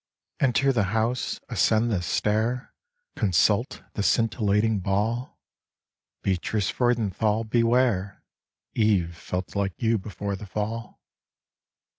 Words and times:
Enter 0.39 0.73
the 0.73 0.85
house, 0.97 1.39
ascend 1.47 1.91
the 1.91 2.01
stair! 2.01 2.73
Consult 3.15 3.83
the 3.93 4.01
scintillating 4.01 4.79
ball. 4.79 5.37
Beatrice 6.23 6.71
Freudenthal, 6.71 7.43
beware! 7.43 8.23
Eve 8.73 9.15
felt 9.15 9.55
like 9.55 9.79
you 9.79 9.99
before 9.99 10.35
the 10.35 10.47
Fall. 10.47 10.99